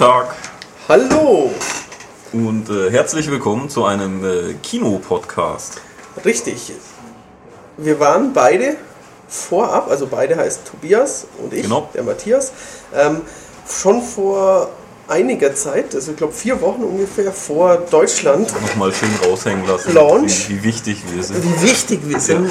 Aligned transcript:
Tag 0.00 0.34
Hallo! 0.88 1.50
und 2.32 2.70
äh, 2.70 2.90
herzlich 2.90 3.30
willkommen 3.30 3.68
zu 3.68 3.84
einem 3.84 4.24
äh, 4.24 4.54
Kino-Podcast. 4.62 5.82
Richtig. 6.24 6.72
Wir 7.76 8.00
waren 8.00 8.32
beide 8.32 8.76
vorab, 9.28 9.90
also 9.90 10.06
beide 10.06 10.36
heißt 10.36 10.62
Tobias 10.64 11.26
und 11.36 11.52
ich, 11.52 11.64
Genau. 11.64 11.90
der 11.92 12.04
Matthias, 12.04 12.50
ähm, 12.96 13.20
schon 13.68 14.00
vor 14.00 14.70
einiger 15.06 15.54
Zeit, 15.54 15.94
also 15.94 16.12
ich 16.12 16.16
glaube 16.16 16.32
vier 16.32 16.62
Wochen 16.62 16.82
ungefähr 16.82 17.30
vor 17.30 17.76
Deutschland, 17.90 18.50
Nochmal 18.58 18.94
schön 18.94 19.10
raushängen 19.22 19.66
lassen, 19.66 19.92
Launch. 19.92 20.48
Wie, 20.48 20.62
wie 20.62 20.64
wichtig 20.64 21.02
wir 21.12 21.22
sind. 21.22 21.44
wie 21.44 21.62
wichtig 21.68 22.00
wir 22.04 22.20
sind. 22.20 22.50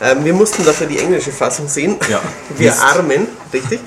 Ähm, 0.00 0.24
wir 0.24 0.32
mussten 0.32 0.64
dafür 0.64 0.86
die 0.86 0.98
englische 1.00 1.32
Fassung 1.32 1.66
sehen. 1.66 1.96
Ja. 2.08 2.20
Wir 2.56 2.70
Mist. 2.70 2.84
Armen, 2.84 3.26
richtig. 3.52 3.80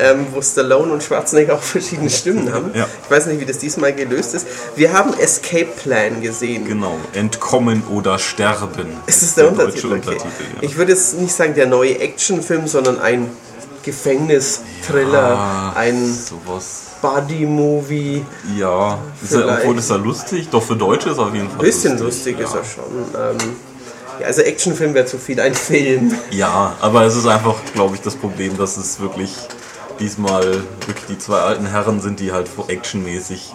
Ähm, 0.00 0.26
wo 0.32 0.40
Stallone 0.40 0.92
und 0.92 1.02
Schwarzenegger 1.02 1.54
auch 1.54 1.62
verschiedene 1.62 2.08
Stimmen 2.08 2.52
haben. 2.52 2.70
Ja. 2.72 2.86
Ich 3.04 3.10
weiß 3.10 3.26
nicht, 3.26 3.40
wie 3.40 3.44
das 3.44 3.58
diesmal 3.58 3.92
gelöst 3.92 4.32
ist. 4.34 4.46
Wir 4.76 4.92
haben 4.92 5.12
Escape 5.18 5.66
Plan 5.82 6.22
gesehen. 6.22 6.64
Genau, 6.66 6.96
entkommen 7.14 7.82
oder 7.90 8.16
sterben. 8.20 8.86
Es 9.06 9.22
ist 9.22 9.36
der, 9.36 9.50
deutsche 9.50 9.88
Untertitel. 9.88 10.20
Okay. 10.20 10.28
ja. 10.54 10.62
Ich 10.62 10.76
würde 10.76 10.92
jetzt 10.92 11.18
nicht 11.18 11.34
sagen 11.34 11.54
der 11.54 11.66
neue 11.66 11.98
Actionfilm, 11.98 12.68
sondern 12.68 13.00
ein 13.00 13.28
Gefängnis-Thriller, 13.82 15.36
Ah, 15.36 15.72
ein 15.74 16.14
sowas. 16.14 16.82
Buddy-Movie. 17.02 18.24
Ja, 18.56 18.98
ist 19.22 19.32
er, 19.32 19.48
obwohl 19.58 19.78
ist 19.78 19.90
er 19.90 19.98
lustig, 19.98 20.48
doch 20.50 20.62
für 20.62 20.76
Deutsche 20.76 21.10
ist 21.10 21.18
er 21.18 21.26
auf 21.26 21.34
jeden 21.34 21.48
Fall 21.48 21.58
Ein 21.58 21.64
bisschen 21.64 21.98
lustig, 21.98 22.38
ist 22.38 22.54
er 22.54 22.64
schon. 22.64 22.84
Ähm, 23.14 23.36
ja, 24.20 24.26
also 24.26 24.42
Actionfilm 24.42 24.94
wäre 24.94 25.06
zu 25.06 25.18
viel, 25.18 25.40
ein 25.40 25.54
Film. 25.54 26.14
Ja, 26.30 26.76
aber 26.80 27.04
es 27.04 27.16
ist 27.16 27.26
einfach, 27.26 27.54
glaube 27.74 27.94
ich, 27.94 28.00
das 28.00 28.16
Problem, 28.16 28.56
dass 28.56 28.76
es 28.76 28.98
wirklich 29.00 29.30
diesmal 30.00 30.44
wirklich 30.86 31.06
die 31.08 31.18
zwei 31.18 31.38
alten 31.40 31.66
Herren 31.66 32.00
sind, 32.00 32.20
die 32.20 32.32
halt 32.32 32.48
actionmäßig 32.68 33.52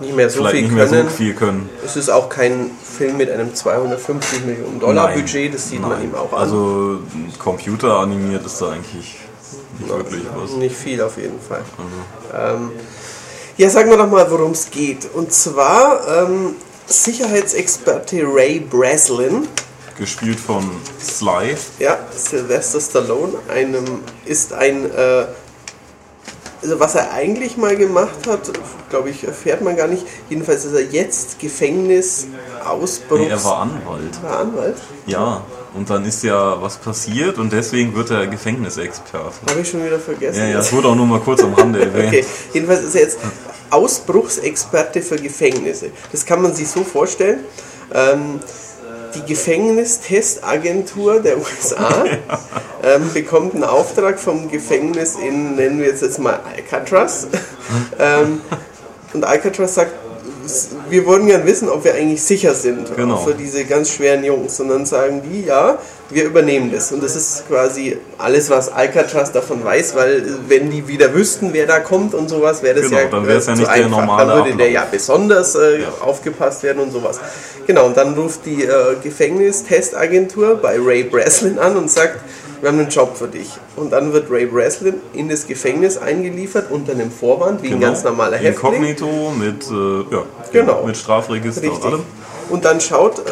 Nicht 0.00 0.14
mehr 0.14 0.30
so 0.30 0.38
vielleicht 0.38 0.54
viel 0.56 0.62
nicht 0.64 0.72
mehr 0.74 0.86
können. 0.86 1.08
so 1.08 1.14
viel 1.16 1.34
können. 1.34 1.70
Es 1.84 1.96
ist 1.96 2.08
auch 2.10 2.28
kein 2.28 2.70
Film 2.82 3.16
mit 3.16 3.30
einem 3.30 3.54
250 3.54 4.44
Millionen 4.44 4.80
Dollar 4.80 5.08
Nein. 5.08 5.20
Budget, 5.20 5.54
das 5.54 5.68
sieht 5.68 5.80
man 5.80 5.90
Nein. 5.90 6.04
ihm 6.04 6.14
auch 6.14 6.32
an. 6.32 6.38
Also 6.38 6.98
Computer 7.38 7.98
animiert 7.98 8.44
ist 8.46 8.60
da 8.60 8.70
eigentlich 8.72 9.16
nicht 9.78 9.88
wirklich 9.88 10.22
was. 10.34 10.52
Nicht 10.52 10.76
viel 10.76 11.00
auf 11.02 11.16
jeden 11.16 11.40
Fall. 11.40 11.62
Ähm, 12.34 12.70
ja, 13.56 13.68
sagen 13.70 13.90
wir 13.90 13.96
doch 13.96 14.08
mal, 14.10 14.30
worum 14.30 14.52
es 14.52 14.70
geht. 14.70 15.08
Und 15.14 15.32
zwar 15.32 16.00
ähm, 16.26 16.54
Sicherheitsexperte 16.86 18.22
Ray 18.24 18.60
Breslin, 18.60 19.48
Gespielt 19.98 20.38
von 20.38 20.64
Sly. 21.02 21.56
ja, 21.80 21.98
Sylvester 22.16 22.80
Stallone, 22.80 23.32
einem, 23.48 23.84
ist 24.26 24.52
ein, 24.52 24.84
äh, 24.92 25.26
also 26.62 26.80
was 26.80 26.94
er 26.94 27.12
eigentlich 27.12 27.56
mal 27.56 27.76
gemacht 27.76 28.26
hat, 28.26 28.50
glaube 28.90 29.10
ich, 29.10 29.24
erfährt 29.24 29.60
man 29.60 29.76
gar 29.76 29.86
nicht. 29.86 30.04
Jedenfalls 30.28 30.64
ist 30.64 30.72
er 30.74 30.82
jetzt 30.82 31.38
Gefängnisausbruchs... 31.38 33.20
Nee, 33.20 33.28
er 33.28 33.44
war 33.44 33.58
Anwalt. 33.58 34.22
war 34.22 34.38
Anwalt. 34.40 34.76
Ja, 35.06 35.42
und 35.74 35.88
dann 35.90 36.04
ist 36.04 36.22
ja 36.24 36.60
was 36.60 36.76
passiert 36.78 37.38
und 37.38 37.52
deswegen 37.52 37.94
wird 37.94 38.10
er 38.10 38.26
Gefängnisexperte. 38.26 39.50
Habe 39.50 39.60
ich 39.60 39.68
schon 39.68 39.84
wieder 39.84 39.98
vergessen. 39.98 40.40
Ja, 40.40 40.46
ja, 40.48 40.58
es 40.58 40.72
wurde 40.72 40.88
auch 40.88 40.94
nur 40.94 41.06
mal 41.06 41.20
kurz 41.20 41.42
am 41.42 41.54
Rande 41.54 41.80
erwähnt. 41.84 42.08
Okay, 42.08 42.24
jedenfalls 42.52 42.82
ist 42.82 42.94
er 42.94 43.02
jetzt 43.02 43.18
Ausbruchsexperte 43.70 45.02
für 45.02 45.16
Gefängnisse. 45.16 45.90
Das 46.10 46.24
kann 46.24 46.42
man 46.42 46.54
sich 46.54 46.68
so 46.68 46.84
vorstellen. 46.84 47.40
Ähm, 47.92 48.40
die 49.14 49.24
Gefängnistestagentur 49.24 51.20
der 51.20 51.38
USA 51.38 52.04
ähm, 52.82 53.12
bekommt 53.12 53.54
einen 53.54 53.64
Auftrag 53.64 54.18
vom 54.18 54.50
Gefängnis 54.50 55.16
in, 55.16 55.56
nennen 55.56 55.80
wir 55.80 55.92
es 55.92 56.00
jetzt 56.00 56.18
mal 56.18 56.40
Alcatraz. 56.54 57.26
ähm, 57.98 58.40
und 59.14 59.24
Alcatraz 59.24 59.74
sagt, 59.74 59.92
wir 60.90 61.06
wollen 61.06 61.26
gern 61.26 61.44
wissen, 61.46 61.68
ob 61.68 61.84
wir 61.84 61.94
eigentlich 61.94 62.22
sicher 62.22 62.54
sind 62.54 62.94
Genau. 62.96 63.16
für 63.18 63.34
diese 63.34 63.64
ganz 63.64 63.90
schweren 63.90 64.24
Jungs. 64.24 64.58
Und 64.60 64.68
dann 64.68 64.86
sagen 64.86 65.22
die, 65.30 65.44
ja, 65.44 65.78
wir 66.10 66.24
übernehmen 66.24 66.70
das. 66.72 66.90
Und 66.92 67.02
das 67.02 67.16
ist 67.16 67.46
quasi 67.48 67.98
alles, 68.16 68.48
was 68.50 68.70
Alcatraz 68.72 69.30
davon 69.32 69.64
weiß, 69.64 69.94
weil 69.94 70.16
äh, 70.16 70.22
wenn 70.48 70.70
die 70.70 70.86
wieder 70.88 71.12
wüssten, 71.14 71.50
wer 71.52 71.66
da 71.66 71.80
kommt 71.80 72.14
und 72.14 72.28
sowas, 72.28 72.62
wäre 72.62 72.80
das 72.80 72.88
Genau, 72.90 73.02
ja, 73.02 73.06
dann 73.08 73.26
wäre 73.26 73.38
es 73.38 73.46
ja 73.46 73.52
äh, 73.52 73.56
zu 73.56 73.62
nicht 73.62 73.74
der 73.76 73.84
einfach. 73.84 73.98
normale 74.00 74.26
Dann 74.28 74.44
würde 74.44 74.56
der 74.56 74.70
ja 74.70 74.86
besonders 74.90 75.54
äh, 75.54 75.80
aufgepasst 76.00 76.62
werden 76.62 76.80
und 76.82 76.92
sowas. 76.92 77.20
Genau, 77.66 77.86
und 77.86 77.96
dann 77.96 78.14
ruft 78.14 78.46
die 78.46 78.64
äh, 78.64 78.96
Gefängnistestagentur 79.02 80.56
bei 80.56 80.78
Ray 80.80 81.04
Breslin 81.04 81.58
an 81.58 81.76
und 81.76 81.90
sagt, 81.90 82.18
wir 82.60 82.68
haben 82.70 82.78
einen 82.78 82.88
Job 82.88 83.16
für 83.16 83.28
dich. 83.28 83.50
Und 83.76 83.92
dann 83.92 84.12
wird 84.12 84.30
Ray 84.30 84.46
Breslin 84.46 84.94
in 85.12 85.28
das 85.28 85.46
Gefängnis 85.46 85.96
eingeliefert 85.98 86.70
unter 86.70 86.92
einem 86.92 87.10
Vorwand, 87.10 87.62
wie 87.62 87.72
ein 87.72 87.80
ganz 87.80 88.04
normaler 88.04 88.36
Häftling. 88.36 88.84
Inkognito 88.84 89.32
mit, 89.38 89.70
äh, 89.70 90.14
ja, 90.14 90.22
Genau. 90.52 90.84
mit 90.84 90.96
Strafregister 90.96 91.62
und 91.64 91.68
Richtig. 91.70 91.84
allem. 91.84 92.02
Und 92.50 92.64
dann 92.64 92.80
schaut 92.80 93.18
äh, 93.18 93.22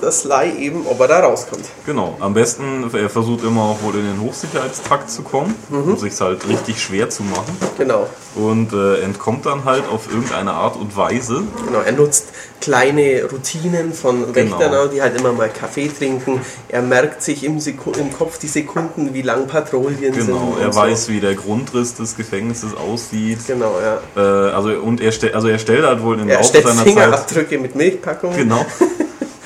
das 0.00 0.20
Sly 0.20 0.52
eben, 0.58 0.86
ob 0.86 1.00
er 1.00 1.08
da 1.08 1.20
rauskommt. 1.20 1.64
Genau, 1.86 2.16
am 2.20 2.34
besten, 2.34 2.88
er 2.92 3.10
versucht 3.10 3.42
immer 3.44 3.62
auch 3.62 3.82
wohl 3.82 3.94
in 3.96 4.04
den 4.04 4.20
Hochsicherheitstrakt 4.20 5.10
zu 5.10 5.22
kommen, 5.22 5.54
Mhm. 5.68 5.92
um 5.92 5.96
sich 5.98 6.20
halt 6.20 6.46
richtig 6.48 6.80
schwer 6.82 7.10
zu 7.10 7.22
machen 7.22 7.56
Genau. 7.78 8.06
und 8.36 8.72
äh, 8.72 9.00
entkommt 9.02 9.46
dann 9.46 9.64
halt 9.64 9.84
auf 9.90 10.08
irgendeine 10.12 10.52
Art 10.52 10.76
und 10.76 10.96
Weise. 10.96 11.42
Genau, 11.66 11.80
er 11.84 11.92
nutzt 11.92 12.28
kleine 12.60 13.24
Routinen 13.30 13.92
von 13.94 14.32
Genau. 14.32 14.58
Wächtern, 14.58 14.90
die 14.92 15.00
halt 15.02 15.18
immer 15.18 15.32
mal 15.32 15.48
Kaffee 15.48 15.88
trinken. 15.88 16.40
Er 16.68 16.82
merkt 16.82 17.22
sich 17.22 17.42
im, 17.44 17.58
Seku 17.58 17.90
im 17.92 18.12
Kopf 18.12 18.38
die 18.38 18.46
Sekunden, 18.48 19.14
wie 19.14 19.22
lang 19.22 19.46
Patrouillen 19.46 19.98
sind. 20.14 20.26
Genau, 20.26 20.56
er 20.60 20.66
und 20.66 20.74
so. 20.74 20.80
weiß, 20.80 21.08
wie 21.08 21.20
der 21.20 21.34
Grundriss 21.34 21.94
des 21.94 22.16
Gefängnisses 22.16 22.76
aussieht. 22.76 23.38
Genau, 23.46 23.72
ja. 23.82 23.98
Äh, 24.16 24.52
also 24.52 24.68
und 24.70 25.00
er 25.00 25.10
stellt, 25.12 25.34
also 25.34 25.48
er 25.48 25.58
stellt 25.58 25.84
halt 25.84 26.02
wohl 26.02 26.20
im 26.20 26.28
Er 26.28 26.36
Laufe 26.36 26.48
stellt 26.48 26.64
seiner 26.66 26.76
Zeit 26.78 26.86
Fingerabdrücke 26.86 27.58
mit 27.58 27.74
Milchpackungen. 27.74 28.36
genau. 28.36 28.59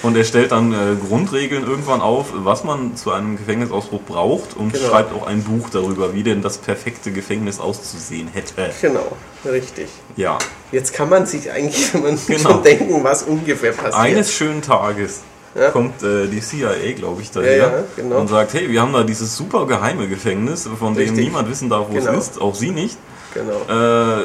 Und 0.02 0.16
er 0.18 0.24
stellt 0.24 0.52
dann 0.52 0.72
äh, 0.74 0.96
Grundregeln 1.08 1.66
irgendwann 1.66 2.02
auf, 2.02 2.26
was 2.34 2.62
man 2.62 2.94
zu 2.94 3.10
einem 3.10 3.38
Gefängnisausbruch 3.38 4.02
braucht 4.02 4.54
und 4.54 4.74
Genau. 4.74 4.88
schreibt 4.88 5.14
auch 5.14 5.26
ein 5.26 5.42
Buch 5.42 5.70
darüber, 5.70 6.12
wie 6.12 6.22
denn 6.22 6.42
das 6.42 6.58
perfekte 6.58 7.10
Gefängnis 7.10 7.58
auszusehen 7.58 8.28
hätte. 8.28 8.70
Genau, 8.82 9.16
richtig. 9.50 9.88
Ja. 10.16 10.36
Jetzt 10.72 10.92
kann 10.92 11.08
man 11.08 11.24
sich 11.24 11.50
eigentlich, 11.50 11.94
wenn 11.94 12.02
man 12.02 12.18
Genau. 12.26 12.38
schon 12.50 12.62
denken, 12.62 13.02
was 13.02 13.22
ungefähr 13.22 13.72
passiert. 13.72 13.94
Eines 13.94 14.30
schönen 14.30 14.60
Tages 14.60 15.22
Ja. 15.54 15.70
kommt 15.70 16.02
äh, 16.02 16.26
die 16.26 16.40
CIA, 16.42 16.92
glaube 16.96 17.22
ich, 17.22 17.30
daher 17.30 17.56
Ja, 17.56 17.66
ja, 17.78 17.84
genau. 17.96 18.18
und 18.18 18.28
sagt, 18.28 18.52
hey, 18.52 18.68
wir 18.70 18.82
haben 18.82 18.92
da 18.92 19.04
dieses 19.04 19.34
super 19.34 19.66
geheime 19.66 20.06
Gefängnis, 20.06 20.68
von 20.78 20.92
dem 20.94 20.98
Richtig. 21.08 21.24
niemand 21.24 21.48
wissen 21.48 21.70
darf, 21.70 21.86
wo 21.88 21.94
Genau. 21.94 22.10
es 22.12 22.28
ist, 22.28 22.40
auch 22.42 22.54
Sie 22.54 22.72
nicht. 22.72 22.98
Genau. 23.34 24.20
Äh, 24.20 24.24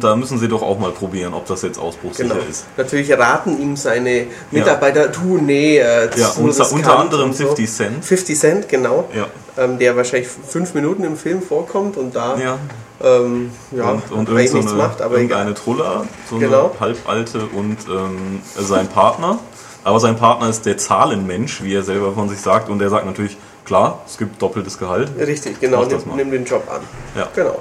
da 0.00 0.16
müssen 0.16 0.38
Sie 0.38 0.48
doch 0.48 0.62
auch 0.62 0.78
mal 0.78 0.90
probieren, 0.90 1.34
ob 1.34 1.46
das 1.46 1.62
jetzt 1.62 1.78
ausbruchssicher 1.78 2.30
Genau. 2.34 2.40
ist. 2.48 2.64
Natürlich 2.76 3.12
raten 3.12 3.60
ihm 3.60 3.76
seine 3.76 4.26
Mitarbeiter, 4.50 5.08
du, 5.08 5.38
nee, 5.38 5.78
äh, 5.78 6.08
Ja, 6.16 6.30
unter, 6.38 6.72
unter 6.72 6.98
anderem 6.98 7.32
so. 7.32 7.44
50 7.46 7.70
Cent. 7.70 8.04
50 8.04 8.38
Cent, 8.38 8.68
genau. 8.68 9.08
Ja. 9.14 9.26
Ähm, 9.56 9.78
der 9.78 9.96
wahrscheinlich 9.96 10.28
fünf 10.28 10.74
Minuten 10.74 11.04
im 11.04 11.16
Film 11.16 11.40
vorkommt 11.42 11.96
und 11.96 12.16
da 12.16 12.36
Ja. 12.38 12.58
ähm, 13.02 13.50
ja, 13.70 13.90
und, 13.90 14.10
und 14.10 14.28
irgend 14.28 14.48
so 14.48 14.56
nichts 14.56 14.72
eine, 14.72 14.82
macht, 14.82 15.00
aber 15.02 15.16
egal. 15.18 15.46
irgendeine 15.46 15.54
Trulla, 15.54 16.04
so 16.28 16.38
Genau. 16.38 16.70
eine 16.70 16.80
halbalte 16.80 17.40
und 17.54 17.76
ähm, 17.88 18.40
sein 18.58 18.88
Partner. 18.88 19.38
Aber 19.84 20.00
sein 20.00 20.16
Partner 20.16 20.48
ist 20.48 20.64
der 20.64 20.78
Zahlenmensch, 20.78 21.62
wie 21.62 21.74
er 21.74 21.82
selber 21.82 22.14
von 22.14 22.28
sich 22.30 22.40
sagt. 22.40 22.70
Und 22.70 22.80
er 22.80 22.88
sagt 22.88 23.04
natürlich, 23.04 23.36
klar, 23.66 24.00
es 24.06 24.16
gibt 24.16 24.40
doppeltes 24.40 24.78
Gehalt. 24.78 25.10
Richtig, 25.18 25.60
genau, 25.60 25.84
nimm, 25.84 26.00
nimm 26.16 26.30
den 26.30 26.44
Job 26.46 26.62
an. 26.74 26.80
Ja. 27.14 27.28
Genau. 27.34 27.58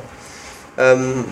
Ähm, 0.78 1.26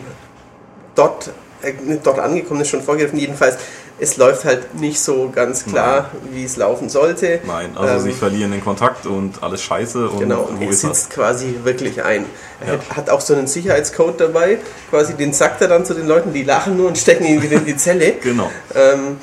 dort, 0.96 1.30
äh, 1.62 1.74
dort 2.04 2.20
angekommen 2.20 2.62
ist 2.62 2.70
schon 2.70 2.82
vorgegriffen, 2.82 3.20
jedenfalls, 3.20 3.58
es 4.00 4.18
läuft 4.18 4.46
halt 4.46 4.74
nicht 4.80 5.00
so 5.00 5.30
ganz 5.34 5.64
klar, 5.66 6.10
wie 6.32 6.44
es 6.44 6.58
laufen 6.58 6.90
sollte. 6.90 7.40
Nein, 7.46 7.70
also 7.78 7.94
Ähm, 7.94 8.00
sie 8.02 8.12
verlieren 8.14 8.52
den 8.52 8.64
Kontakt 8.64 9.06
und 9.06 9.44
alles 9.44 9.62
scheiße. 9.62 10.10
Und 10.10 10.20
Genau, 10.20 10.50
wo 10.58 10.64
er 10.64 10.70
ist 10.72 10.82
sitzt 10.82 11.08
das? 11.08 11.10
quasi 11.12 11.56
wirklich 11.64 12.04
ein. 12.04 12.26
Er 12.66 12.74
Ja. 12.76 12.80
hat- 12.96 13.12
auch 13.12 13.22
so 13.22 13.36
einen 13.36 13.46
Sicherheitscode 13.46 14.20
dabei, 14.20 14.58
quasi 14.90 15.14
den 15.14 15.34
sagt 15.34 15.62
er 15.62 15.68
dann 15.68 15.86
zu 15.86 15.94
den 15.94 16.08
Leuten, 16.08 16.34
die 16.34 16.42
lachen 16.44 16.78
nur 16.78 16.88
und 16.88 16.98
stecken 16.98 17.26
ihn 17.26 17.44
wieder 17.44 17.58
in 17.58 17.66
die 17.66 17.78
Zelle. 17.78 18.14
Genau. 18.24 18.50
Ähm, 18.74 19.18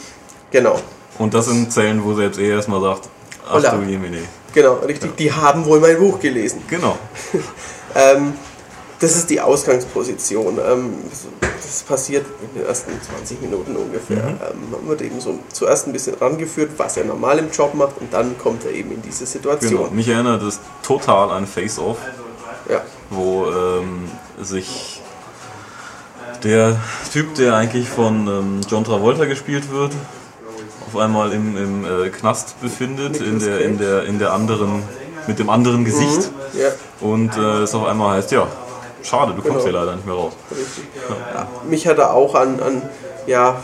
genau, 0.52 0.78
Und 1.18 1.34
das 1.34 1.46
sind 1.46 1.72
Zellen, 1.72 2.04
wo 2.04 2.14
selbst 2.14 2.38
er 2.38 2.50
erstmal 2.56 2.80
sagt, 2.80 3.08
ach 3.48 3.54
Holla. 3.54 3.70
du 3.72 3.82
Jemine. 3.82 4.18
genau, 4.54 4.74
richtig. 4.74 5.16
Die 5.16 5.32
haben 5.32 5.64
wohl 5.66 5.80
mein 5.80 5.98
Buch 5.98 6.20
gelesen. 6.20 6.62
Genau. 6.68 6.96
Ähm, 7.96 8.34
das 9.00 9.16
ist 9.16 9.30
die 9.30 9.40
Ausgangsposition. 9.40 10.58
Ähm, 10.58 10.94
das 11.68 11.82
passiert 11.82 12.26
in 12.42 12.60
den 12.60 12.66
ersten 12.66 12.92
20 13.00 13.42
Minuten 13.42 13.76
ungefähr. 13.76 14.16
Mhm. 14.16 14.40
Ähm, 14.40 14.70
man 14.70 14.88
wird 14.88 15.02
eben 15.02 15.20
so 15.20 15.38
zuerst 15.52 15.86
ein 15.86 15.92
bisschen 15.92 16.14
rangeführt, 16.14 16.72
was 16.76 16.96
er 16.96 17.04
normal 17.04 17.38
im 17.38 17.50
Job 17.50 17.74
macht 17.74 17.98
und 18.00 18.12
dann 18.12 18.38
kommt 18.38 18.64
er 18.64 18.72
eben 18.72 18.92
in 18.92 19.02
diese 19.02 19.24
genau. 19.24 19.54
Situation. 19.54 19.94
Mich 19.94 20.08
erinnert 20.08 20.42
es 20.42 20.60
total 20.82 21.30
an 21.30 21.46
Face-Off, 21.46 21.98
Ja, 22.70 22.82
wo 23.10 23.46
ähm, 23.46 24.10
sich 24.40 25.02
der 26.42 26.76
Typ, 27.12 27.34
der 27.34 27.54
eigentlich 27.54 27.88
von 27.88 28.26
ähm, 28.26 28.60
John 28.68 28.84
Travolta 28.84 29.24
gespielt 29.24 29.70
wird, 29.70 29.92
auf 30.86 30.96
einmal 30.96 31.32
im, 31.32 31.56
im 31.56 31.84
äh, 31.84 32.08
Knast 32.08 32.60
befindet, 32.60 33.20
in 33.20 33.38
der, 33.40 33.60
in, 33.60 33.78
der, 33.78 34.04
in 34.04 34.18
der 34.18 34.32
anderen, 34.32 34.82
mit 35.26 35.38
dem 35.38 35.50
anderen 35.50 35.84
Gesicht. 35.84 36.30
ja, 36.54 36.68
Und 37.00 37.36
äh, 37.36 37.62
es 37.62 37.74
auf 37.74 37.86
einmal 37.86 38.16
heißt, 38.16 38.30
ja, 38.32 38.46
schade, 39.02 39.32
du 39.34 39.42
kommst 39.42 39.64
Genau. 39.64 39.64
hier 39.64 39.72
leider 39.72 39.96
nicht 39.96 40.06
mehr 40.06 40.14
raus. 40.14 40.32
Richtig. 40.50 40.84
Ja, 41.34 41.48
mich 41.68 41.86
hat 41.86 41.98
er 41.98 42.14
auch 42.14 42.34
an, 42.34 42.60
an 42.60 42.82
ja, 43.26 43.60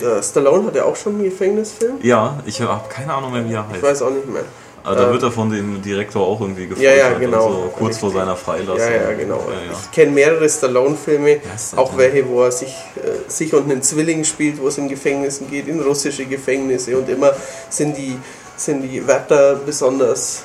der 0.00 0.22
Stallone 0.22 0.66
hat 0.66 0.76
ja 0.76 0.84
auch 0.84 0.96
schon 0.96 1.14
einen 1.16 1.24
Gefängnisfilm. 1.24 1.96
Ja, 2.02 2.38
ich 2.46 2.60
habe 2.60 2.88
keine 2.88 3.12
Ahnung 3.14 3.32
mehr, 3.32 3.48
wie 3.48 3.54
er 3.54 3.64
Ich 3.68 3.74
heißt. 3.74 3.82
weiß 3.82 4.02
auch 4.02 4.10
nicht 4.10 4.28
mehr. 4.28 4.42
Aber 4.84 4.94
da 4.94 5.08
äh, 5.08 5.12
wird 5.12 5.22
er 5.24 5.32
von 5.32 5.50
dem 5.50 5.82
Direktor 5.82 6.24
auch 6.26 6.40
irgendwie 6.40 6.68
gefoltert. 6.68 6.96
Ja, 6.96 7.10
ja, 7.10 7.18
genau. 7.18 7.46
und 7.46 7.52
So, 7.52 7.72
kurz 7.76 7.98
vor 7.98 8.10
seiner 8.10 8.36
Freilassung. 8.36 8.78
Ja, 8.78 9.10
ja, 9.10 9.12
genau. 9.12 9.42
Ja, 9.48 9.54
ja. 9.72 9.72
Ich 9.72 9.90
kenne 9.90 10.12
mehrere 10.12 10.48
Stallone-Filme, 10.48 11.40
auch 11.76 11.96
welche, 11.96 12.26
wo 12.28 12.42
er 12.44 12.52
sich, 12.52 12.74
äh, 12.96 13.28
sich 13.30 13.52
und 13.52 13.70
einen 13.70 13.82
Zwilling 13.82 14.22
spielt, 14.24 14.60
wo 14.62 14.68
es 14.68 14.78
in 14.78 14.88
Gefängnissen 14.88 15.50
geht, 15.50 15.66
in 15.68 15.80
russische 15.80 16.24
Gefängnisse 16.26 16.96
und 16.96 17.08
immer 17.08 17.32
sind 17.68 17.96
die, 17.96 18.16
sind 18.56 18.82
die 18.82 19.04
Wärter 19.06 19.56
besonders 19.56 20.44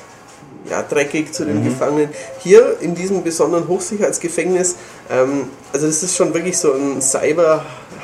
ja, 0.68 0.82
dreckig 0.82 1.32
zu 1.32 1.44
Mhm. 1.44 1.48
den 1.48 1.64
Gefangenen. 1.64 2.08
Hier 2.40 2.76
in 2.80 2.94
diesem 2.94 3.22
besonderen 3.22 3.68
Hochsicherheitsgefängnis, 3.68 4.76
ähm, 5.10 5.48
also 5.72 5.86
das 5.86 6.02
ist 6.02 6.16
schon 6.16 6.32
wirklich 6.34 6.56
so 6.58 6.72
ein 6.72 7.00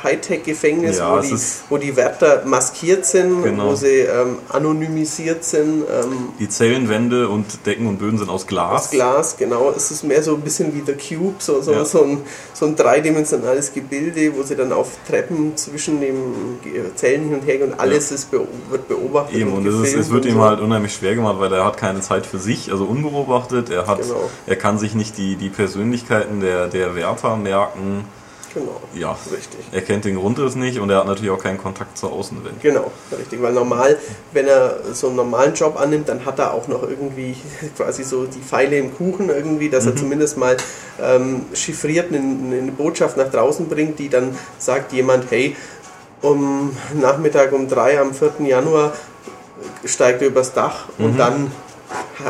Cyber-Hightech-Gefängnis, 0.01 0.97
Ja, 0.97 1.13
wo, 1.13 1.17
es 1.19 1.29
die, 1.29 1.69
wo 1.69 1.77
die 1.77 1.95
Wärter 1.95 2.43
maskiert 2.45 3.05
sind, 3.05 3.43
Genau. 3.43 3.71
wo 3.71 3.75
sie 3.75 3.99
ähm, 3.99 4.37
anonymisiert 4.49 5.43
sind. 5.43 5.83
Ähm, 5.91 6.29
Die 6.39 6.49
Zellenwände 6.49 7.29
und 7.29 7.65
Decken 7.65 7.87
und 7.87 7.97
Böden 7.99 8.17
sind 8.17 8.29
aus 8.29 8.47
Glas. 8.47 8.83
aus 8.85 8.89
Glas, 8.91 9.37
genau. 9.37 9.71
Es 9.75 9.91
ist 9.91 10.03
mehr 10.03 10.23
so 10.23 10.35
ein 10.35 10.41
bisschen 10.41 10.73
wie 10.73 10.81
The 10.85 10.93
Cube, 10.93 11.35
so, 11.39 11.61
so, 11.61 11.71
Ja. 11.73 11.85
so, 11.85 12.03
ein, 12.03 12.19
so 12.53 12.65
ein 12.65 12.75
dreidimensionales 12.75 13.73
Gebilde, 13.73 14.33
wo 14.35 14.43
sie 14.43 14.55
dann 14.55 14.71
auf 14.71 14.89
Treppen 15.07 15.55
zwischen 15.57 16.01
den 16.01 16.15
Zellen 16.95 17.23
hin 17.29 17.33
und 17.35 17.45
her 17.45 17.57
gehen 17.57 17.71
und 17.73 17.79
alles 17.79 18.11
ist 18.11 18.31
beo 18.31 18.47
wird 18.69 18.87
beobachtet. 18.87 19.35
Eben, 19.37 19.53
und 19.53 19.65
es, 19.65 19.73
ist, 19.75 19.81
gefilmt 19.81 20.03
es 20.05 20.11
wird 20.11 20.25
und 20.25 20.31
ihm 20.31 20.37
so. 20.37 20.43
halt 20.43 20.59
unheimlich 20.59 20.93
schwer 20.93 21.15
gemacht, 21.15 21.35
weil 21.39 21.51
er 21.53 21.65
hat 21.65 21.77
keine 21.77 22.01
Zeit 22.01 22.25
für 22.25 22.39
sich, 22.39 22.71
also 22.71 22.85
unbeobachtet. 22.85 23.69
Er, 23.69 23.87
hat, 23.87 24.01
Genau. 24.01 24.29
er 24.47 24.55
kann 24.55 24.79
sich 24.79 24.95
nicht 24.95 25.17
die, 25.17 25.35
die 25.35 25.49
Persönlichkeiten 25.49 26.41
der, 26.41 26.67
der 26.67 26.95
Wärter 26.95 27.35
merken. 27.37 28.05
Genau, 28.53 28.81
Ja, 28.93 29.17
richtig. 29.31 29.59
er 29.71 29.81
kennt 29.81 30.05
den 30.05 30.15
Grundriss 30.17 30.55
nicht 30.55 30.79
und 30.79 30.89
er 30.89 30.97
hat 30.97 31.07
natürlich 31.07 31.31
auch 31.31 31.41
keinen 31.41 31.57
Kontakt 31.57 31.97
zur 31.97 32.11
Außenwelt. 32.11 32.61
Genau, 32.61 32.91
richtig. 33.17 33.41
Weil 33.41 33.53
normal, 33.53 33.97
wenn 34.33 34.47
er 34.47 34.79
so 34.93 35.07
einen 35.07 35.15
normalen 35.15 35.53
Job 35.53 35.79
annimmt, 35.79 36.09
dann 36.09 36.25
hat 36.25 36.39
er 36.39 36.53
auch 36.53 36.67
noch 36.67 36.83
irgendwie 36.83 37.35
quasi 37.77 38.03
so 38.03 38.25
die 38.25 38.41
Pfeile 38.41 38.77
im 38.77 38.95
Kuchen 38.95 39.29
irgendwie, 39.29 39.69
dass 39.69 39.85
er 39.85 39.95
zumindest 39.95 40.37
mal 40.37 40.57
ähm, 41.01 41.45
chiffriert 41.53 42.13
eine, 42.13 42.19
eine 42.19 42.71
Botschaft 42.71 43.17
nach 43.17 43.29
draußen 43.31 43.67
bringt, 43.69 43.99
die 43.99 44.09
dann 44.09 44.37
sagt 44.57 44.91
jemand, 44.93 45.31
hey, 45.31 45.55
um 46.21 46.75
Nachmittag 46.93 47.51
um 47.53 47.67
drei 47.67 47.99
am 47.99 48.13
4. 48.13 48.33
Januar 48.45 48.93
steigt 49.85 50.21
er 50.21 50.27
übers 50.27 50.53
Dach 50.53 50.85
und 50.97 51.17
dann 51.17 51.51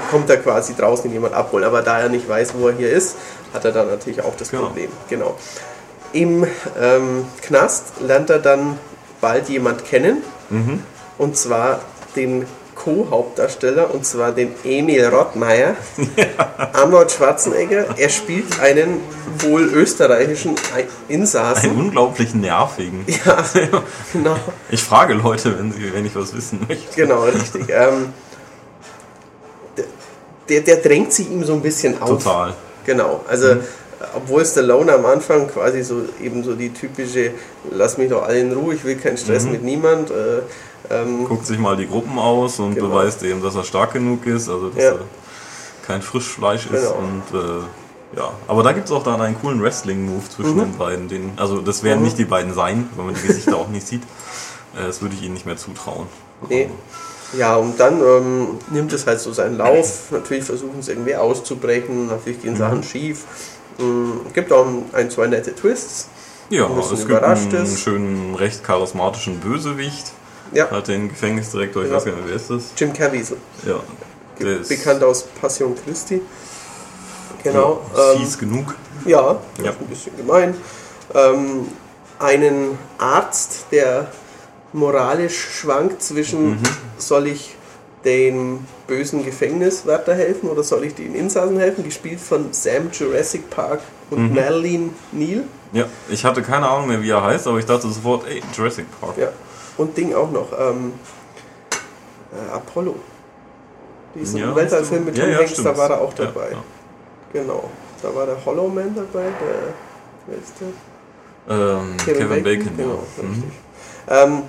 kommt 0.09 0.29
er 0.29 0.37
quasi 0.37 0.75
draußen 0.75 1.11
jemand 1.11 1.33
abholen. 1.33 1.65
Aber 1.65 1.81
da 1.81 1.99
er 1.99 2.09
nicht 2.09 2.27
weiß, 2.27 2.53
wo 2.57 2.69
er 2.69 2.75
hier 2.75 2.89
ist, 2.91 3.15
hat 3.53 3.65
er 3.65 3.71
dann 3.71 3.87
natürlich 3.87 4.21
auch 4.21 4.35
das 4.37 4.49
Genau. 4.51 4.67
Problem. 4.67 4.89
Genau. 5.09 5.35
Im 6.13 6.45
ähm, 6.79 7.25
Knast 7.41 7.93
lernt 8.01 8.29
er 8.29 8.39
dann 8.39 8.77
bald 9.21 9.49
jemand 9.49 9.85
kennen. 9.85 10.17
Und 11.17 11.37
zwar 11.37 11.79
den 12.15 12.45
Co-Hauptdarsteller, 12.75 13.93
und 13.93 14.05
zwar 14.05 14.31
den 14.31 14.53
Emil 14.63 15.05
Rottmeier, 15.05 15.75
Arnold 16.73 17.11
Schwarzenegger. 17.11 17.85
Er 17.97 18.09
spielt 18.09 18.59
einen 18.59 18.99
wohl 19.39 19.61
österreichischen 19.61 20.55
Ei- 20.75 20.87
Insassen. 21.07 21.69
Einen 21.69 21.79
unglaublich 21.79 22.33
nervigen. 22.33 23.05
Ja, 23.25 23.43
genau. 24.11 24.35
Ich 24.71 24.83
frage 24.83 25.13
Leute, 25.13 25.57
wenn, 25.59 25.71
sie, 25.71 25.93
wenn 25.93 26.05
ich 26.05 26.15
was 26.15 26.33
wissen 26.35 26.65
möchte. 26.67 26.95
Genau, 26.95 27.21
richtig. 27.23 27.69
Ähm, 27.69 28.11
der, 30.49 30.61
der 30.61 30.77
drängt 30.77 31.13
sich 31.13 31.29
ihm 31.29 31.43
so 31.43 31.53
ein 31.53 31.61
bisschen 31.61 32.01
auf. 32.01 32.09
Total. 32.09 32.53
Genau, 32.85 33.21
also 33.27 33.57
obwohl 34.15 34.45
Stallone 34.45 34.93
am 34.93 35.05
Anfang 35.05 35.47
quasi 35.47 35.83
so 35.83 36.01
eben 36.21 36.43
so 36.43 36.53
die 36.53 36.71
typische 36.73 37.31
Lass 37.71 37.97
mich 37.97 38.09
doch 38.09 38.23
alle 38.23 38.39
in 38.39 38.51
Ruhe, 38.53 38.73
ich 38.75 38.83
will 38.83 38.95
keinen 38.95 39.17
Stress 39.17 39.45
mit 39.45 39.63
niemand. 39.63 40.09
Äh, 40.09 40.41
ähm, 40.89 41.25
Guckt 41.25 41.45
sich 41.45 41.59
mal 41.59 41.77
die 41.77 41.87
Gruppen 41.87 42.17
aus 42.17 42.59
und 42.59 42.75
Genau. 42.75 42.87
beweist 42.89 43.21
eben, 43.23 43.41
dass 43.43 43.55
er 43.55 43.63
stark 43.63 43.93
genug 43.93 44.25
ist, 44.25 44.49
also 44.49 44.69
dass 44.69 44.83
Ja. 44.83 44.91
er 44.91 44.99
kein 45.85 46.01
Frischfleisch 46.01 46.65
ist. 46.65 46.71
Genau. 46.71 46.95
Und 46.97 47.39
äh, 47.39 48.17
ja, 48.17 48.31
aber 48.47 48.63
da 48.63 48.71
gibt 48.73 48.87
es 48.87 48.91
auch 48.91 49.03
dann 49.03 49.21
einen 49.21 49.39
coolen 49.39 49.61
Wrestling-Move 49.61 50.27
zwischen 50.29 50.55
Mhm. 50.55 50.59
den 50.59 50.77
beiden. 50.77 51.07
Den, 51.07 51.31
also 51.37 51.59
das 51.61 51.83
werden 51.83 52.03
nicht 52.03 52.17
die 52.17 52.25
beiden 52.25 52.53
sein, 52.53 52.89
wenn 52.95 53.05
man 53.05 53.15
die 53.15 53.25
Gesichter 53.27 53.55
auch 53.55 53.67
nicht 53.69 53.87
sieht. 53.87 54.03
Äh, 54.75 54.87
Das 54.87 55.01
würde 55.01 55.15
ich 55.15 55.21
ihnen 55.23 55.33
nicht 55.33 55.45
mehr 55.45 55.57
zutrauen. 55.57 56.07
nee. 56.49 56.69
Ja, 57.37 57.55
und 57.55 57.79
dann 57.79 58.01
ähm, 58.01 58.47
nimmt 58.71 58.91
es 58.91 59.07
halt 59.07 59.21
so 59.21 59.31
seinen 59.31 59.57
Lauf. 59.57 60.11
Natürlich 60.11 60.43
versuchen 60.43 60.81
sie 60.81 60.91
irgendwie 60.91 61.15
auszubrechen, 61.15 62.07
natürlich 62.07 62.41
gehen 62.41 62.57
Sachen 62.57 62.83
schief. 62.83 63.23
Ähm, 63.81 64.21
gibt 64.33 64.51
auch 64.51 64.65
ein, 64.93 65.09
zwei 65.09 65.27
nette 65.27 65.55
Twists. 65.55 66.07
Ja, 66.49 66.67
es 66.79 66.89
gibt 66.89 67.03
überrascht 67.03 67.53
einen 67.53 67.63
ist. 67.65 67.79
schönen, 67.79 68.35
recht 68.35 68.63
charismatischen 68.63 69.39
Bösewicht. 69.39 70.11
Ja, 70.53 70.69
Hat 70.69 70.87
den 70.89 71.07
Gefängnisdirektor, 71.09 71.83
ich 71.83 71.89
Ja. 71.89 71.95
weiß 71.95 72.05
gar 72.05 72.11
nicht, 72.15 72.27
wer 72.27 72.35
ist 72.35 72.49
das? 72.49 72.63
Jim 72.75 72.91
Caviezel, 72.91 73.37
Ja. 73.65 73.75
Bekannt 74.67 75.03
aus 75.03 75.23
Passion 75.39 75.75
Christi. 75.85 76.21
Genau. 77.43 77.81
ja, 77.95 78.13
ähm, 78.13 78.27
genug. 78.39 78.75
Ja, 79.05 79.39
Ja. 79.63 79.71
ein 79.71 79.87
bisschen 79.87 80.15
gemein. 80.17 80.55
Ähm, 81.13 81.67
einen 82.19 82.77
Arzt, 82.97 83.65
der 83.71 84.07
moralisch 84.73 85.37
schwankt 85.59 86.03
zwischen, 86.03 86.51
Mhm. 86.51 86.59
soll 86.97 87.27
ich 87.27 87.55
dem 88.05 88.65
bösen 88.87 89.23
Gefängniswärter 89.23 90.15
helfen 90.15 90.49
oder 90.49 90.63
soll 90.63 90.83
ich 90.85 90.95
den 90.95 91.13
Insassen 91.15 91.59
helfen, 91.59 91.83
gespielt 91.83 92.19
von 92.19 92.51
Sam 92.51 92.89
Jurassic 92.91 93.49
Park 93.49 93.81
und 94.09 94.29
Mhm. 94.29 94.35
Madeline 94.35 94.89
Neal. 95.11 95.43
Ja, 95.73 95.85
ich 96.09 96.25
hatte 96.25 96.41
keine 96.41 96.67
Ahnung 96.67 96.87
mehr, 96.89 97.01
wie 97.01 97.09
er 97.11 97.23
heißt, 97.23 97.47
aber 97.47 97.59
ich 97.59 97.65
dachte 97.65 97.87
sofort, 97.87 98.27
ey, 98.27 98.41
Jurassic 98.55 98.85
Park. 98.99 99.17
Ja. 99.17 99.29
Und 99.77 99.95
Ding 99.95 100.13
auch 100.13 100.29
noch, 100.31 100.47
ähm, 100.59 100.93
äh, 102.31 102.51
Apollo. 102.53 102.95
Diesen 104.15 104.39
Ja, 104.39 104.53
Weltallfilm 104.55 105.05
mit 105.05 105.17
ja, 105.17 105.23
Tom 105.23 105.31
ja, 105.33 105.39
Hanks, 105.39 105.63
da 105.63 105.77
war 105.77 105.89
er 105.89 106.01
auch 106.01 106.13
Ja, 106.17 106.25
dabei. 106.25 106.51
ja. 106.51 106.63
Genau. 107.31 107.69
Da 108.01 108.13
war 108.13 108.25
der 108.25 108.43
Hollow 108.45 108.67
Man 108.67 108.93
dabei, 108.95 109.27
der, 109.27 109.73
wer 110.27 110.37
ist 110.37 110.53
der? 110.59 110.67
Ähm, 111.79 111.97
Kevin, 111.97 112.43
Bacon, 112.43 112.77
genau, 112.77 113.03
ja. 113.17 113.23
Mhm. 113.23 113.29
richtig. 113.31 113.51
Ähm, 114.09 114.41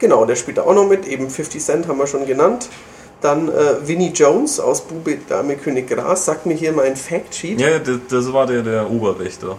genau, 0.00 0.24
der 0.24 0.34
spielt 0.34 0.58
da 0.58 0.62
auch 0.62 0.74
noch 0.74 0.88
mit, 0.88 1.06
eben 1.06 1.30
50 1.30 1.62
Cent 1.62 1.86
haben 1.88 1.98
wir 1.98 2.08
schon 2.08 2.26
genannt. 2.26 2.68
Dann 3.20 3.48
äh, 3.48 3.86
Vinnie 3.86 4.12
Jones 4.12 4.58
aus 4.58 4.80
Bube, 4.80 5.18
Dame, 5.28 5.56
König 5.56 5.88
Gras, 5.88 6.24
sagt 6.24 6.46
mir 6.46 6.54
hier 6.54 6.72
mein 6.72 6.96
Factsheet. 6.96 7.60
Ja, 7.60 7.78
das, 7.78 7.98
das 8.08 8.32
war 8.32 8.46
der, 8.46 8.62
der 8.62 8.90
Oberwächter. 8.90 9.56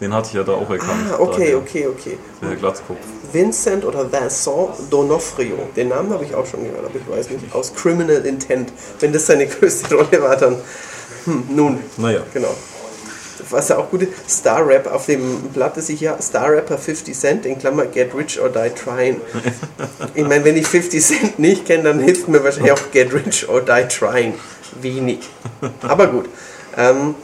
Den 0.00 0.14
hatte 0.14 0.28
ich 0.28 0.34
ja 0.34 0.42
da 0.42 0.52
auch 0.52 0.70
erkannt. 0.70 1.10
Ah, 1.12 1.16
okay, 1.18 1.54
okay, 1.54 1.86
okay. 1.86 2.18
Der 2.40 2.56
Glatzkopf. 2.56 2.96
Vincent 3.32 3.84
oder 3.84 4.10
Vincent 4.10 4.70
D'Onofrio, 4.90 5.56
den 5.76 5.88
Namen 5.88 6.10
habe 6.12 6.24
ich 6.24 6.34
auch 6.34 6.46
schon 6.46 6.64
gehört, 6.64 6.84
aber 6.86 6.94
ich 6.94 7.18
weiß 7.18 7.30
nicht, 7.30 7.54
aus 7.54 7.74
Criminal 7.74 8.24
Intent. 8.24 8.72
Wenn 8.98 9.12
das 9.12 9.26
seine 9.26 9.46
größte 9.46 9.94
Rolle 9.94 10.22
war, 10.22 10.36
dann, 10.36 10.56
hm, 11.26 11.44
nun, 11.50 11.78
Naja. 11.98 12.22
genau. 12.32 12.54
Was 13.48 13.68
ja 13.68 13.78
auch 13.78 13.90
gut 13.90 14.02
ist, 14.02 14.12
Star 14.28 14.66
Rap 14.66 14.86
auf 14.86 15.06
dem 15.06 15.40
Blatt 15.54 15.76
ist 15.76 15.88
ich 15.88 16.00
ja 16.00 16.20
Star 16.20 16.50
Rapper 16.52 16.78
50 16.78 17.18
Cent 17.18 17.46
in 17.46 17.58
Klammer 17.58 17.86
Get 17.86 18.14
Rich 18.14 18.40
or 18.40 18.48
Die 18.48 18.70
Trying. 18.70 19.20
Ich 20.14 20.26
meine, 20.26 20.44
wenn 20.44 20.56
ich 20.56 20.66
50 20.66 21.02
Cent 21.02 21.38
nicht 21.38 21.66
kenne, 21.66 21.84
dann 21.84 22.00
hilft 22.00 22.28
mir 22.28 22.42
wahrscheinlich 22.42 22.72
auch 22.72 22.90
Get 22.92 23.12
Rich 23.12 23.48
or 23.48 23.60
Die 23.60 23.86
Trying 23.88 24.34
wenig. 24.80 25.20
Aber 25.82 26.06
gut. 26.06 26.26
Ähm, 26.76 27.14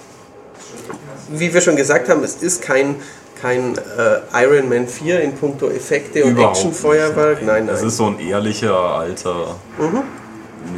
wie 1.28 1.52
wir 1.52 1.60
schon 1.60 1.76
gesagt 1.76 2.08
haben, 2.08 2.22
es 2.22 2.36
ist 2.36 2.62
kein, 2.62 2.96
kein 3.40 3.76
äh, 3.76 4.44
Iron 4.44 4.68
Man 4.68 4.88
4 4.88 5.20
in 5.20 5.34
puncto 5.34 5.68
Effekte 5.68 6.24
und 6.24 6.38
Actionfeuerwerk. 6.38 7.42
Nein, 7.42 7.66
nein. 7.66 7.74
Es 7.74 7.82
ist 7.82 7.96
so 7.96 8.06
ein 8.06 8.18
ehrlicher, 8.20 8.74
alter, 8.74 9.56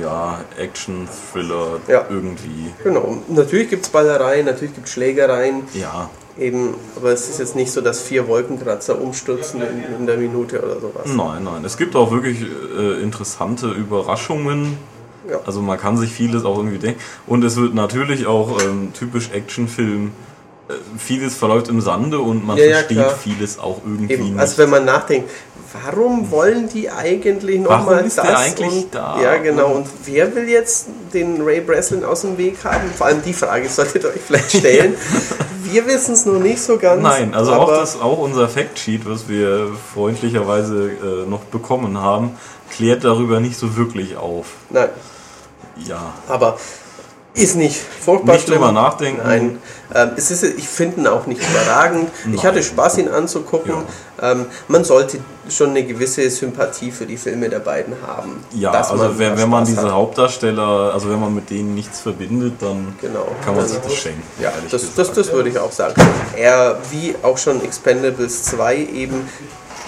ja, 0.01 0.41
Action-Thriller 0.59 1.81
Ja. 1.89 2.05
irgendwie. 2.09 2.73
Genau. 2.85 3.19
Natürlich 3.29 3.71
gibt 3.71 3.85
es 3.85 3.91
Ballereien, 3.91 4.47
natürlich 4.47 4.75
gibt 4.75 4.87
es 4.87 4.93
Schlägereien. 4.93 5.63
Ja, 5.75 6.11
Eben, 6.39 6.75
aber 6.95 7.11
es 7.11 7.29
ist 7.29 7.41
jetzt 7.41 7.57
nicht 7.57 7.73
so, 7.73 7.81
dass 7.81 8.01
vier 8.01 8.29
Wolkenkratzer 8.29 9.01
umstürzen 9.01 9.61
in, 9.61 9.97
in 9.99 10.07
der 10.07 10.17
Minute 10.19 10.63
oder 10.63 10.79
sowas. 10.81 11.07
nein, 11.07 11.43
nein. 11.43 11.65
Es 11.65 11.77
gibt 11.77 11.97
auch 11.97 12.13
wirklich 12.13 12.43
äh, 12.79 13.03
interessante 13.03 13.67
Überraschungen. 13.69 14.79
Ja. 15.29 15.41
Also 15.45 15.61
man 15.63 15.79
kann 15.79 15.97
sich 15.97 16.13
vieles 16.13 16.45
auch 16.45 16.57
irgendwie 16.59 16.79
denken. 16.79 17.01
Und 17.27 17.43
es 17.43 17.57
wird 17.57 17.75
natürlich 17.75 18.27
auch 18.29 18.63
ähm, 18.63 18.93
typisch 18.95 19.31
Actionfilm. 19.33 20.13
Vieles 20.99 21.35
verläuft 21.35 21.69
im 21.69 21.81
Sande 21.81 22.19
und 22.21 22.47
man 22.47 22.57
Ja, 22.59 22.65
ja, 22.65 22.75
versteht 22.77 22.99
klar. 22.99 23.11
vieles 23.23 23.59
auch 23.59 23.79
irgendwie 23.85 24.13
Eben, 24.15 24.25
nicht. 24.31 24.39
also 24.39 24.59
wenn 24.59 24.71
man 24.71 24.85
nachdenkt, 24.85 25.31
warum 25.85 26.31
wollen 26.31 26.69
die 26.69 26.91
eigentlich 26.91 27.61
nochmal 27.61 28.03
das? 28.05 28.17
der 28.17 28.39
eigentlich 28.39 28.85
und, 28.85 28.95
da? 28.95 29.21
Ja, 29.23 29.37
genau. 29.39 29.69
Und 29.73 29.87
wer 30.05 30.35
will 30.35 30.49
jetzt 30.49 30.87
den 31.15 31.41
Ray 31.43 31.61
Breslin 31.61 32.05
aus 32.05 32.21
dem 32.23 32.37
Weg 32.37 32.57
haben? 32.65 32.91
Vor 32.97 33.07
allem 33.07 33.23
die 33.23 33.33
Frage 33.33 33.69
solltet 33.69 34.05
ihr 34.05 34.11
euch 34.11 34.21
vielleicht 34.27 34.51
stellen. 34.57 34.95
wir 35.65 35.87
wissen 35.87 36.15
es 36.15 36.27
noch 36.27 36.39
nicht 36.39 36.61
so 36.61 36.77
ganz. 36.79 37.03
Nein, 37.03 37.35
also 37.35 37.53
auch, 37.55 37.69
das, 37.69 38.01
auch 38.01 38.19
unser 38.19 38.49
Factsheet, 38.49 39.09
was 39.09 39.29
wir 39.29 39.71
freundlicherweise 39.95 40.91
äh, 40.91 41.29
noch 41.29 41.41
bekommen 41.45 41.99
haben, 41.99 42.37
klärt 42.71 43.05
darüber 43.05 43.41
nicht 43.41 43.59
so 43.59 43.77
wirklich 43.77 44.17
auf. 44.17 44.47
Nein, 44.71 44.89
Ja, 45.87 46.13
aber 46.29 46.59
Ist 47.39 47.57
nicht 47.57 47.77
furchtbar 47.77 48.35
Nicht 48.35 48.49
drüber 48.49 48.73
nachdenken. 48.73 49.21
Nein, 49.25 49.59
ähm, 49.95 50.11
es 50.17 50.31
ist, 50.31 50.43
ich 50.43 50.69
finde 50.69 51.01
ihn 51.01 51.07
auch 51.07 51.27
nicht 51.27 51.41
überragend. 51.49 52.11
Ich 52.33 52.45
hatte 52.45 52.63
Spaß, 52.63 52.99
ihn 52.99 53.09
anzugucken. 53.09 53.73
Ähm, 54.21 54.47
man 54.67 54.85
sollte 54.85 55.19
schon 55.49 55.71
eine 55.71 55.85
gewisse 55.85 56.29
Sympathie 56.31 56.91
für 56.91 57.07
die 57.07 57.17
Filme 57.17 57.49
der 57.49 57.61
beiden 57.61 57.95
haben. 58.07 58.45
Ja, 58.53 58.73
also 58.73 59.19
wenn, 59.19 59.39
wenn 59.39 59.49
man 59.49 59.65
diese 59.65 59.83
hat. 59.85 59.93
Hauptdarsteller, 59.93 60.93
also 60.93 61.09
wenn 61.11 61.21
man 61.21 61.35
mit 61.35 61.49
denen 61.51 61.75
nichts 61.75 62.01
verbindet, 62.01 62.55
dann 62.61 62.95
Genau. 63.01 63.27
kann 63.45 63.55
man 63.55 63.65
Dann- 63.65 63.69
sich 63.69 63.79
das 63.79 63.95
schenken. 63.95 64.23
Ja, 64.43 64.53
das, 64.71 64.83
das, 64.95 65.13
das 65.13 65.33
würde 65.33 65.49
ich 65.49 65.59
auch 65.59 65.73
sagen. 65.73 65.95
Er, 66.37 66.79
wie 66.91 67.15
auch 67.23 67.39
schon 67.39 67.63
Expendables 67.65 68.43
2 68.45 68.77
eben, 68.77 69.29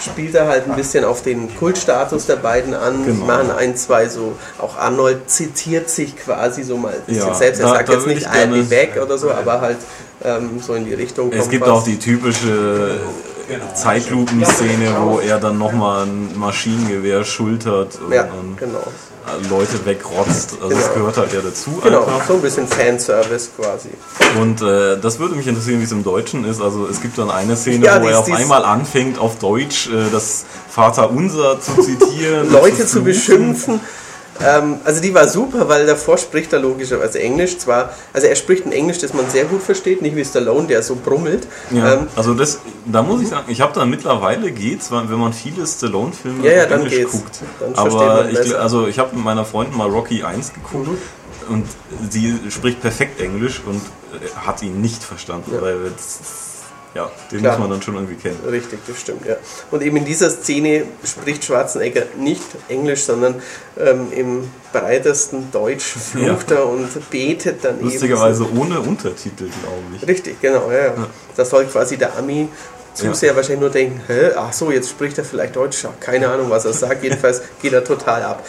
spielt 0.01 0.35
er 0.35 0.49
halt 0.49 0.69
ein 0.69 0.77
bisschen 0.77 1.05
auf 1.05 1.23
den 1.23 1.55
Kultstatus 1.57 2.27
der 2.27 2.37
beiden 2.37 2.75
an. 2.75 3.05
Die 3.05 3.11
Genau. 3.13 3.25
machen 3.27 3.51
ein, 3.51 3.77
zwei 3.77 4.09
so, 4.09 4.35
auch 4.59 4.77
Arnold 4.79 5.29
zitiert 5.31 5.91
sich 5.91 6.17
quasi 6.17 6.63
so 6.63 6.77
mal 6.77 6.93
ein 6.95 7.01
bisschen 7.07 7.29
Ja, 7.29 7.35
selbst. 7.35 7.61
Er 7.61 7.67
da- 7.67 7.73
sagt 7.75 7.89
da 7.89 7.93
jetzt 7.95 8.07
nicht 8.07 8.27
I'll 8.29 8.49
be 8.49 8.63
back 8.65 8.99
oder 9.03 9.19
so, 9.19 9.31
aber 9.31 9.61
halt 9.61 9.79
ähm, 10.25 10.61
so 10.65 10.75
in 10.75 10.85
die 10.85 10.95
Richtung 10.95 11.33
Es 11.33 11.49
gibt 11.49 11.63
was. 11.63 11.71
auch 11.71 11.85
die 11.85 11.99
typische 11.99 12.99
Zeitlupenszene, 13.75 14.97
wo 15.03 15.19
er 15.21 15.39
dann 15.39 15.59
nochmal 15.59 16.07
ein 16.07 16.39
Maschinengewehr 16.39 17.25
schultert 17.25 17.99
und, 18.05 18.13
Ja, 18.13 18.29
genau. 18.57 18.83
Leute 19.49 19.85
wegrotzt. 19.85 20.55
Also 20.61 20.75
das 20.75 20.85
Genau. 20.89 20.95
gehört 20.95 21.17
halt 21.19 21.33
ja 21.33 21.41
dazu 21.45 21.71
Genau, 21.83 22.05
einfach. 22.05 22.27
so 22.27 22.35
ein 22.35 22.41
bisschen 22.43 22.67
Fanservice 22.67 23.51
quasi. 23.57 23.91
Und 24.41 24.61
äh, 24.63 24.99
das 24.99 25.19
würde 25.19 25.35
mich 25.37 25.47
interessieren, 25.47 25.79
wie 25.81 25.85
es 25.85 25.93
im 25.93 26.03
Deutschen 26.03 26.45
ist. 26.45 26.61
Also 26.61 26.87
es 26.89 27.01
gibt 27.01 27.17
dann 27.19 27.31
eine 27.31 27.57
Szene, 27.57 27.85
Ja, 27.87 28.01
wo 28.01 28.07
die 28.07 28.13
er 28.13 28.19
auf 28.21 28.33
einmal 28.33 28.65
anfängt, 28.65 29.19
auf 29.19 29.39
Deutsch 29.39 29.89
äh, 29.89 30.11
das 30.11 30.47
Vaterunser 30.71 31.61
zu 31.61 31.81
zitieren. 31.81 32.51
Leute 32.51 32.79
zu 32.87 32.87
fluchen. 32.87 33.05
beschimpfen. 33.05 33.81
Ähm, 34.45 34.77
also 34.85 35.01
die 35.03 35.13
war 35.15 35.29
super, 35.29 35.69
weil 35.69 35.87
davor 35.87 36.17
spricht 36.19 36.53
er 36.53 36.61
logischerweise 36.61 37.21
Englisch. 37.21 37.59
Zwar, 37.59 37.93
also 38.13 38.27
er 38.27 38.37
spricht 38.37 38.67
ein 38.67 38.73
Englisch, 38.73 38.99
das 38.99 39.13
man 39.13 39.29
sehr 39.29 39.45
gut 39.45 39.63
versteht, 39.63 40.03
nicht 40.03 40.17
wie 40.17 40.25
Stallone, 40.25 40.67
der 40.67 40.83
so 40.83 40.97
brummelt. 40.97 41.47
Ja, 41.71 41.95
Ähm, 41.95 42.07
also 42.17 42.35
das, 42.35 42.61
da 42.87 43.03
muss 43.03 43.21
ich 43.23 43.29
sagen, 43.29 43.45
ich 43.49 43.61
habe 43.61 43.73
da 43.75 43.85
mittlerweile 43.85 44.51
geht's, 44.51 44.91
wenn 44.91 45.11
man 45.13 45.33
viele 45.33 45.67
Stallone-Filme 45.67 46.47
Ja, 46.47 46.53
ja, 46.53 46.65
auf 46.65 46.71
Englisch 46.71 46.95
geht's. 46.95 47.13
guckt. 47.13 47.39
Dann 47.61 47.75
versteht 47.75 48.01
Aber 48.01 48.25
man 48.25 48.31
ich, 48.31 48.59
also 48.59 48.87
ich 48.87 48.99
habe 48.99 49.15
mit 49.15 49.25
meiner 49.25 49.45
Freundin 49.45 49.77
mal 49.77 49.89
Rocky 49.89 50.23
1 50.23 50.53
geguckt 50.55 50.89
und 51.49 51.67
sie 52.11 52.39
spricht 52.49 52.81
perfekt 52.81 53.21
Englisch 53.21 53.61
und 53.67 53.77
äh, 53.77 54.47
hat 54.47 54.63
ihn 54.63 54.81
nicht 54.81 55.03
verstanden, 55.03 55.53
weil 55.61 55.77
es, 55.97 56.21
ja, 56.95 57.11
den 57.31 57.41
Klar. 57.41 57.53
muss 57.53 57.61
man 57.61 57.71
dann 57.71 57.83
schon 57.83 57.95
irgendwie 57.95 58.17
kennen. 58.17 58.39
Richtig, 58.49 58.81
das 58.87 59.01
stimmt, 59.01 59.25
ja. 59.25 59.37
Und 59.71 59.83
eben 59.83 59.97
in 59.97 60.05
dieser 60.05 60.29
Szene 60.29 60.85
spricht 61.05 61.45
Schwarzenegger 61.45 62.03
nicht 62.19 62.43
Englisch, 62.69 63.05
sondern 63.05 63.37
ähm, 63.79 64.09
im 64.13 64.51
breitesten 64.73 65.51
Deutsch 65.53 65.85
flucht 66.13 66.51
er 66.51 66.67
und 66.67 66.89
betet 67.11 67.65
dann 67.65 67.81
Lustigerweise 67.81 68.47
ohne 68.57 68.81
Untertitel, 68.81 69.45
glaube 69.45 69.83
ich. 69.95 70.03
eben. 70.03 70.11
Richtig, 70.11 70.41
genau, 70.41 70.71
ja, 70.71 70.87
ja. 70.87 70.95
Da 71.37 71.45
soll 71.45 71.67
quasi 71.67 71.97
der 71.97 72.17
Ami 72.17 72.49
Zuseher 72.93 73.37
wahrscheinlich 73.37 73.61
nur 73.61 73.71
denken, 73.71 74.01
hä, 74.09 74.31
ach 74.37 74.53
so, 74.53 74.71
jetzt 74.71 74.91
spricht 74.91 75.17
er 75.19 75.25
vielleicht 75.25 75.57
Deutsch, 75.57 75.85
Ja, 75.85 75.93
keine 76.01 76.29
Ahnung, 76.29 76.51
was 76.51 76.65
er 76.65 76.73
sagt, 76.73 77.03
jedenfalls 77.05 77.43
geht 77.63 77.73
er 77.73 77.85
total 77.85 78.23
ab. 78.23 78.45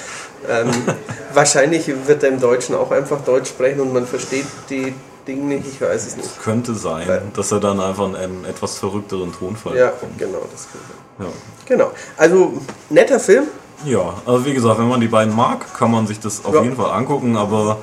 Ähm, 0.50 0.72
wahrscheinlich 1.34 1.88
wird 2.08 2.24
er 2.24 2.30
im 2.30 2.40
Deutschen 2.40 2.76
auch 2.76 2.92
einfach 2.92 3.24
Deutsch 3.24 3.50
sprechen 3.50 3.82
und 3.82 3.94
man 3.94 4.08
versteht 4.08 4.46
die 4.70 4.94
Dinge 5.28 5.44
nicht, 5.56 5.68
ich 5.68 5.82
weiß 5.82 6.08
es 6.08 6.18
nicht. 6.18 6.42
Könnte 6.42 6.74
sein, 6.76 7.08
Weil- 7.08 7.24
dass 7.36 7.52
er 7.52 7.60
dann 7.60 7.80
einfach 7.80 8.06
einen, 8.06 8.16
einen 8.16 8.46
etwas 8.46 8.78
verrückteren 8.80 9.32
Tonfall 9.34 9.78
Ja, 9.78 9.88
bekommt. 9.90 10.18
genau, 10.18 10.40
das 10.52 10.68
kann 10.72 10.82
sein. 10.88 11.28
Ja. 11.28 11.34
Genau, 11.66 11.92
also 12.18 12.54
netter 12.90 13.20
Film, 13.20 13.46
Ja, 13.86 14.14
also 14.28 14.46
wie 14.46 14.54
gesagt, 14.54 14.80
wenn 14.80 14.88
man 14.88 15.02
die 15.02 15.08
beiden 15.08 15.36
mag, 15.36 15.74
kann 15.74 15.90
man 15.92 16.06
sich 16.06 16.20
das 16.20 16.46
auf 16.46 16.54
Ja. 16.54 16.62
jeden 16.62 16.76
Fall 16.76 16.92
angucken, 16.92 17.36
aber 17.36 17.78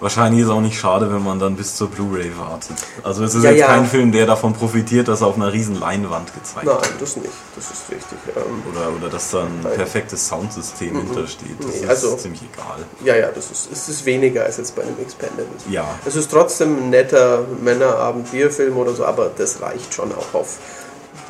wahrscheinlich 0.00 0.40
ist 0.40 0.46
es 0.48 0.52
auch 0.52 0.60
nicht 0.60 0.78
schade, 0.78 1.12
wenn 1.12 1.22
man 1.22 1.38
dann 1.38 1.56
bis 1.56 1.76
zur 1.76 1.88
Blu-ray 1.88 2.32
wartet. 2.36 2.76
Also 3.02 3.24
es 3.24 3.34
ist 3.34 3.44
Ja, 3.44 3.50
jetzt 3.50 3.60
ja. 3.60 3.66
kein 3.68 3.86
Film, 3.86 4.12
der 4.12 4.26
davon 4.26 4.52
profitiert, 4.52 5.08
dass 5.08 5.20
er 5.22 5.28
auf 5.28 5.36
einer 5.36 5.52
riesen 5.52 5.78
Leinwand 5.80 6.32
gezeigt 6.34 6.66
nein, 6.66 6.76
wird. 6.76 7.00
das 7.00 7.16
nicht, 7.16 7.30
das 7.56 7.64
ist 7.70 7.82
richtig. 7.90 8.18
Ähm, 8.36 8.62
Oder, 8.72 8.88
oder 8.96 9.08
dass 9.08 9.30
da 9.30 9.42
ein 9.44 9.60
perfektes 9.76 10.26
Soundsystem 10.28 10.96
hintersteht. 10.96 11.56
Das 11.60 11.66
Nee, 11.66 11.80
ist 11.82 11.88
also- 11.88 12.16
ziemlich 12.16 12.42
egal. 12.52 12.84
Ja, 13.04 13.16
ja, 13.16 13.30
das 13.30 13.50
ist, 13.50 13.88
ist 13.88 14.04
weniger 14.04 14.44
als 14.44 14.56
jetzt 14.58 14.74
bei 14.76 14.82
einem 14.82 14.98
Expendables. 15.00 15.62
Ja. 15.70 15.86
Es 16.04 16.16
ist 16.16 16.30
trotzdem 16.30 16.76
ein 16.76 16.90
netter 16.90 17.40
Männerabend-Bierfilm 17.62 18.76
oder 18.76 18.92
so, 18.94 19.04
aber 19.04 19.30
das 19.36 19.60
reicht 19.60 19.94
schon 19.94 20.12
auch 20.12 20.34
auf, 20.34 20.58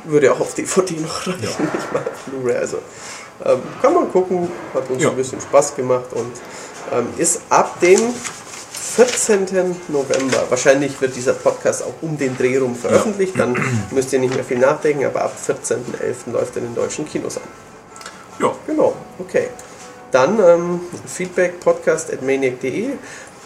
würde 0.04 0.32
auch 0.32 0.40
auf 0.40 0.54
DVD 0.54 0.94
noch 1.00 1.26
reichen, 1.26 1.40
nicht 1.74 1.92
mal 1.92 2.00
auf 2.00 2.22
Blu-ray. 2.26 2.56
Also 2.56 2.78
ähm, 3.44 3.58
kann 3.82 3.94
man 3.94 4.10
gucken, 4.12 4.48
hat 4.72 4.88
uns 4.90 5.02
Ja. 5.02 5.10
ein 5.10 5.16
bisschen 5.16 5.40
Spaß 5.40 5.74
gemacht 5.76 6.12
und 6.12 6.32
ähm, 6.92 7.06
ist 7.18 7.40
ab 7.50 7.80
dem 7.80 8.00
14. 8.96 9.74
November, 9.88 10.44
wahrscheinlich 10.48 11.00
wird 11.00 11.16
dieser 11.16 11.32
Podcast 11.32 11.82
auch 11.82 11.94
um 12.00 12.16
den 12.16 12.36
Dreh 12.36 12.58
rum 12.58 12.76
veröffentlicht, 12.76 13.38
dann 13.38 13.56
müsst 13.90 14.12
ihr 14.12 14.20
nicht 14.20 14.34
mehr 14.34 14.44
viel 14.44 14.58
nachdenken, 14.58 15.04
aber 15.04 15.22
ab 15.22 15.36
14.11. 15.44 16.32
läuft 16.32 16.54
er 16.54 16.62
in 16.62 16.68
den 16.68 16.74
deutschen 16.76 17.04
Kinos 17.04 17.38
an. 17.38 17.42
Ja, 18.40 18.54
Genau, 18.66 18.94
okay. 19.18 19.48
Dann 20.10 20.38
ähm, 20.38 20.80
Feedback 21.06 21.58
podcast 21.58 22.12
at 22.12 22.22
maniac.de. 22.22 22.90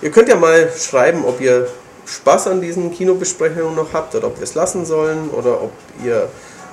Ihr 0.03 0.11
könnt 0.11 0.29
ja 0.29 0.37
mal 0.37 0.71
schreiben, 0.71 1.25
ob 1.25 1.41
ihr 1.41 1.67
Spaß 2.07 2.49
an 2.49 2.61
diesen 2.61 2.93
Kinobesprechungen 2.93 3.75
noch 3.75 3.93
habt 3.93 4.15
oder 4.15 4.27
ob 4.27 4.37
wir 4.37 4.45
es 4.45 4.55
lassen 4.55 4.85
sollen 4.85 5.31
oder 5.31 5.63
ob 5.63 5.73
ihr 6.05 6.29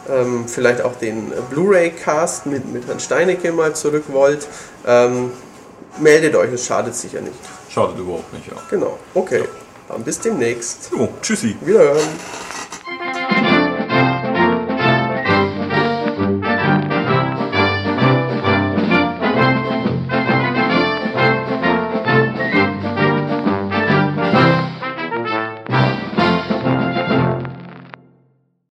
ähm, 0.09 0.47
vielleicht 0.47 0.81
auch 0.81 0.95
den 0.95 1.31
Blu-ray-Cast 1.49 2.45
mit, 2.45 2.71
mit 2.71 2.87
Herrn 2.87 2.99
Steinecke 2.99 3.51
mal 3.51 3.73
zurück 3.73 4.03
wollt. 4.09 4.47
Ähm, 4.85 5.31
meldet 5.99 6.35
euch, 6.35 6.51
es 6.51 6.65
schadet 6.65 6.95
sicher 6.95 7.21
nicht. 7.21 7.39
Schadet 7.75 7.99
überhaupt 7.99 8.31
nicht. 8.33 8.47
Ja. 8.47 8.53
Genau, 8.69 8.97
okay. 9.13 9.43
Dann 9.89 10.01
bis 10.03 10.19
demnächst. 10.19 10.89
Jo, 10.91 11.09
tschüssi. 11.21 11.55
Wiederhören. 11.61 12.07